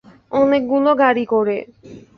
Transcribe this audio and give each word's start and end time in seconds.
অনেকগুলো 0.31 0.89
গাড়ি 1.01 1.25
করে। 1.33 1.57